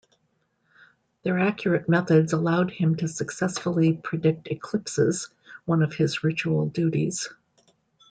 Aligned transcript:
Their 1.21 1.37
accurate 1.37 1.87
methods 1.87 2.33
allowed 2.33 2.71
him 2.71 2.95
to 2.95 3.07
successfully 3.07 3.93
predict 4.03 4.47
eclipses, 4.47 5.29
one 5.65 5.83
of 5.83 5.93
his 5.93 6.23
ritual 6.23 6.65
duties. 6.69 7.29